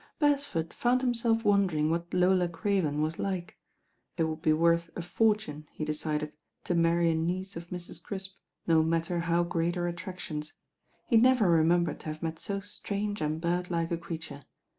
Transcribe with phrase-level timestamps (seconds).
[0.17, 3.59] Beresford found himself wondering what Lola Craven was like.
[4.17, 8.01] It would be worth a fortune, he decided, to marry a niece of Mrs.
[8.01, 10.53] Crisp, no matter how great her attractions.
[11.05, 14.41] He never remembered to have met so strange and bird like a creature.